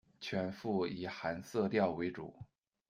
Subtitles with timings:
[0.19, 2.33] 全幅以寒色调为主